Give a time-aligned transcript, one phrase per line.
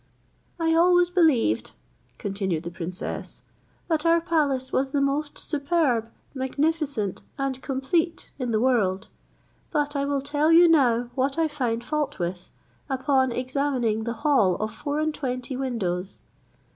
[0.59, 1.73] "I always believed,"
[2.17, 3.43] continued the princess,"
[3.87, 9.09] that our palace was the most superb, magnificent, and complete in the world:
[9.69, 12.49] but I will tell you now what I find fault with,
[12.89, 16.21] upon examining the hall of four and twenty windows.